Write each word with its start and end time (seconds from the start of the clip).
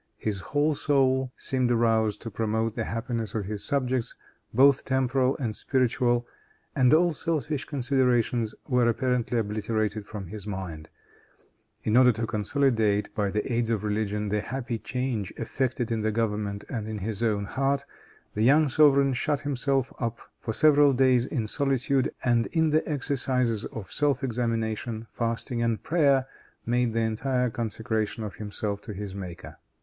His 0.17 0.39
whole 0.39 0.73
soul 0.73 1.31
seemed 1.37 1.69
aroused 1.69 2.23
to 2.23 2.31
promote 2.31 2.73
the 2.73 2.85
happiness 2.85 3.35
of 3.35 3.45
his 3.45 3.63
subjects, 3.63 4.15
both 4.51 4.83
temporal 4.83 5.37
and 5.37 5.55
spiritual, 5.55 6.25
and 6.75 6.91
all 6.91 7.13
selfish 7.13 7.65
considerations 7.65 8.55
were 8.67 8.89
apparently 8.89 9.37
obliterated 9.37 10.07
from 10.07 10.25
his 10.25 10.47
mind. 10.47 10.89
In 11.83 11.95
order 11.95 12.11
to 12.13 12.25
consolidate, 12.25 13.13
by 13.13 13.29
the 13.29 13.45
aids 13.53 13.69
of 13.69 13.83
religion, 13.83 14.29
the 14.29 14.41
happy 14.41 14.79
change 14.79 15.29
effected 15.37 15.91
in 15.91 16.01
the 16.01 16.11
government 16.11 16.63
and 16.67 16.87
in 16.87 16.97
his 16.97 17.21
own 17.21 17.45
heart, 17.45 17.85
the 18.33 18.41
young 18.41 18.69
sovereign 18.69 19.13
shut 19.13 19.41
himself 19.41 19.93
up 19.99 20.19
for 20.39 20.51
several 20.51 20.93
days 20.93 21.27
in 21.27 21.45
solitude, 21.45 22.09
and, 22.23 22.47
in 22.47 22.71
the 22.71 22.81
exercises 22.89 23.65
of 23.65 23.91
self 23.91 24.23
examination, 24.23 25.05
fasting 25.11 25.61
and 25.61 25.83
prayer, 25.83 26.25
made 26.65 26.93
the 26.93 27.01
entire 27.01 27.51
consecration 27.51 28.23
of 28.23 28.37
himself 28.37 28.81
to 28.81 28.93
his 28.93 29.13
Maker. 29.13 29.57